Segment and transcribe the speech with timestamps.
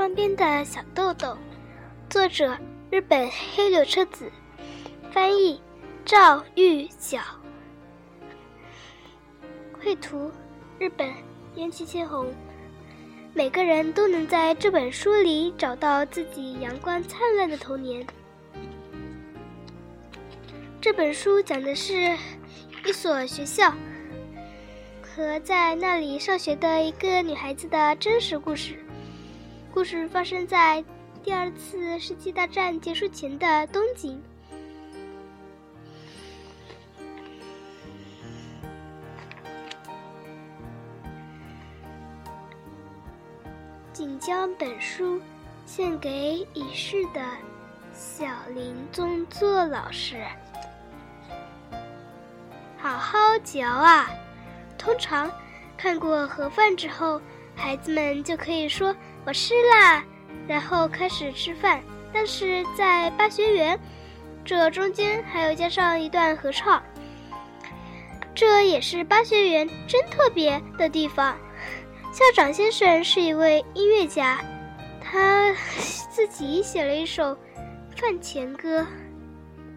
[0.00, 1.36] 窗边的小豆豆，
[2.08, 2.56] 作者
[2.90, 4.32] 日本黑柳彻子，
[5.12, 5.60] 翻译
[6.06, 7.20] 赵玉晓，
[9.78, 10.32] 绘图
[10.78, 11.12] 日本
[11.56, 12.32] 烟气千红。
[13.34, 18.02] 每个人都能在这本书里找到自己阳光灿烂的童年。
[20.80, 22.16] 这本书讲的是
[22.86, 23.70] 一所学校
[25.02, 28.82] 和在那里上学的一个女孩子的真实故事。
[29.72, 30.84] 故事发生在
[31.22, 34.20] 第二次世界大战结束前的东京。
[43.92, 45.20] 请将本书
[45.64, 47.20] 献给已逝的
[47.94, 50.16] 小林宗作老师。
[52.76, 54.10] 好好嚼啊！
[54.76, 55.30] 通常
[55.76, 57.20] 看过盒饭之后，
[57.60, 58.94] 孩子们就可以说。
[59.26, 60.02] 我吃啦，
[60.48, 61.82] 然后开始吃饭。
[62.12, 63.78] 但是在巴学园，
[64.44, 66.82] 这中间还要加上一段合唱。
[68.34, 71.36] 这也是巴学园真特别的地方。
[72.10, 74.40] 校长先生是一位音乐家，
[75.00, 75.54] 他
[76.10, 77.36] 自己写了一首
[77.94, 78.86] 饭前歌。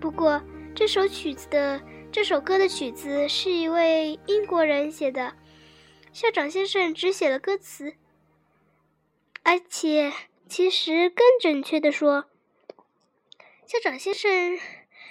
[0.00, 0.40] 不过
[0.74, 1.80] 这首曲子的
[2.10, 5.32] 这首歌的曲子是一位英国人写的，
[6.16, 7.92] 校长先生只写了歌词。
[9.42, 10.10] 而且，
[10.48, 12.24] 其实更准确的说，
[13.66, 14.58] 校长先生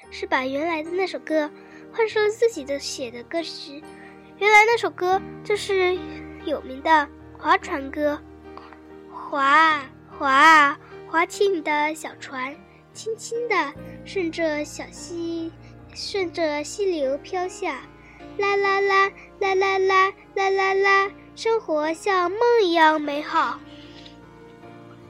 [0.10, 1.52] 是把原来的那首歌
[1.94, 3.80] 换成了自己的写的歌词。
[4.40, 5.96] 原来那首歌就是
[6.44, 6.90] 有名的
[7.40, 8.20] 《划船歌》，
[9.14, 12.58] 划啊划啊，划起你的小船，
[12.94, 13.74] 轻轻地
[14.06, 15.52] 顺着小溪，
[15.94, 17.84] 顺着溪流飘下，
[18.38, 23.60] 啦啦啦啦啦啦啦啦啦，生活像梦一样美好。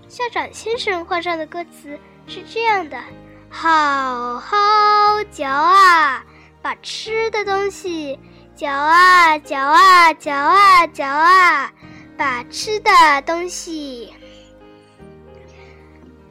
[0.07, 3.01] 校长先生画上的歌词是这样的：
[3.49, 4.55] 好好
[5.31, 6.23] 嚼啊，
[6.61, 8.19] 把吃的东西
[8.55, 11.71] 嚼啊嚼啊嚼啊嚼啊，
[12.17, 12.91] 把吃的
[13.25, 14.13] 东西。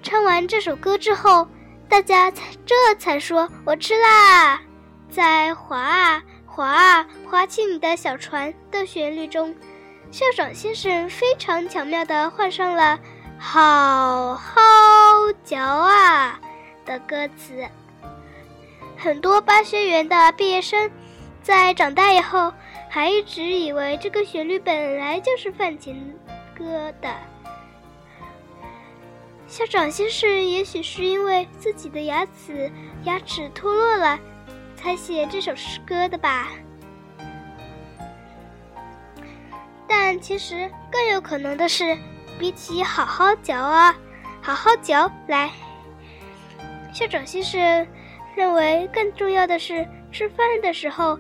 [0.03, 1.49] 唱完这首歌之后，
[1.89, 4.61] 大家才这才说我吃啦。
[5.11, 6.23] 在划啊
[6.55, 9.53] 划啊划起你的小船的旋律中，
[10.13, 12.97] 校长先生非常巧妙地换上了。
[13.37, 14.53] 好好
[15.43, 16.41] 嚼啊
[16.87, 17.67] 的歌词，
[18.97, 20.89] 很多巴学园的毕业生
[21.43, 22.53] 在长大以后，
[22.89, 25.95] 还一直以为这个旋律本来就是饭前
[26.57, 27.13] 歌的。
[29.49, 32.71] 校长先生也许是因为自己的牙齿
[33.03, 34.19] 牙齿脱落了，
[34.85, 36.51] 才写这首诗歌的吧。
[39.89, 41.99] 但其实更有可能的是。
[42.37, 43.97] 比起好好嚼啊，
[44.43, 45.53] 好好嚼来，
[46.93, 47.87] 校长先生
[48.35, 51.17] 认为更重要的是吃饭的时候，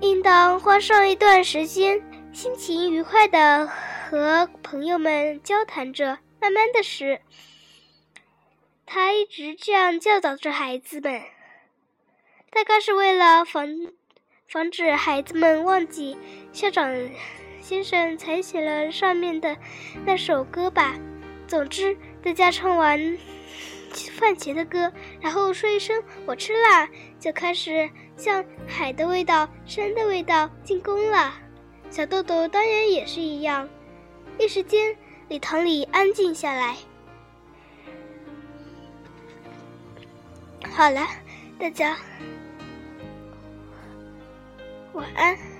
[0.00, 2.02] 应当花上一段时间，
[2.32, 3.70] 心情愉快的
[4.10, 7.20] 和朋友们交谈着，慢慢的吃。
[8.84, 11.22] 他一直这样教导着孩子们，
[12.54, 13.66] 大概是为了防
[14.46, 16.16] 防止孩子们忘记
[16.52, 16.94] 校长。
[17.60, 19.56] 先生才写了上面的
[20.04, 20.96] 那首歌吧。
[21.46, 23.16] 总之，大家唱完
[24.18, 26.88] 饭前的歌，然后说一声“我吃啦”，
[27.20, 31.32] 就开始向海的味道、山的味道进攻了。
[31.88, 33.68] 小豆豆当然也是一样。
[34.40, 34.96] 一时间，
[35.28, 36.76] 礼堂里安静下来。
[40.68, 41.06] 好了，
[41.60, 41.96] 大家
[44.92, 45.51] 晚安。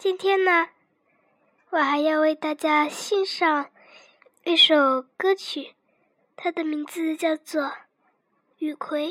[0.00, 0.70] 今天呢，
[1.68, 3.70] 我还要为大家欣赏
[4.44, 5.74] 一首歌曲，
[6.36, 7.64] 它的名字叫做
[8.56, 9.08] 《雨葵》。